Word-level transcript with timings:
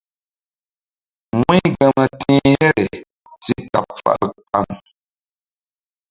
Wu̧y 1.39 1.59
gama 1.77 2.05
ti̧h 2.19 2.41
here 2.49 2.69
si 3.43 3.53
kaɓ 3.73 3.85
fal 4.01 4.21
kpaŋ. 4.47 4.65